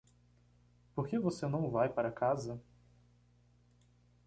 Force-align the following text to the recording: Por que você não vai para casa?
Por 0.95 1.07
que 1.07 1.19
você 1.19 1.45
não 1.45 1.69
vai 1.69 1.87
para 1.87 2.11
casa? 2.11 2.59